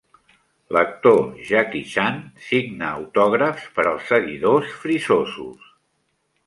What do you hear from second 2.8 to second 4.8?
autògrafs per als seguidors